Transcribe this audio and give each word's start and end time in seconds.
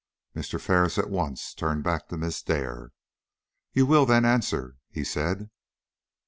Mr. 0.35 0.59
Ferris 0.59 0.97
at 0.97 1.11
once 1.11 1.53
turned 1.53 1.83
back 1.83 2.07
to 2.07 2.17
Miss 2.17 2.41
Dare. 2.41 2.91
"You 3.71 3.85
will, 3.85 4.07
then, 4.07 4.25
answer," 4.25 4.77
he 4.89 5.03
said. 5.03 5.51